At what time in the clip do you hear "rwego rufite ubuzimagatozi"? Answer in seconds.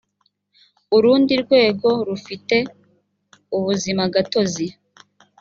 1.43-4.65